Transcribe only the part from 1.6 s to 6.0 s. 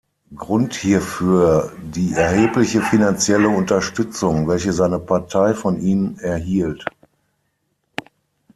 die erhebliche finanzielle Unterstützung, welche seine Partei von